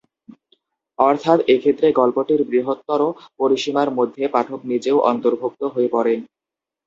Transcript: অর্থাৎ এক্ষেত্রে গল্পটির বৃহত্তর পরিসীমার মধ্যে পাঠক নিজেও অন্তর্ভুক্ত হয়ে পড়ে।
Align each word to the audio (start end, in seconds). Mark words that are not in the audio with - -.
অর্থাৎ 0.99 1.39
এক্ষেত্রে 1.47 1.87
গল্পটির 1.99 2.41
বৃহত্তর 2.49 3.01
পরিসীমার 3.39 3.89
মধ্যে 3.97 4.23
পাঠক 4.27 4.59
নিজেও 4.71 4.97
অন্তর্ভুক্ত 5.11 5.61
হয়ে 5.73 5.89
পড়ে। 5.91 6.13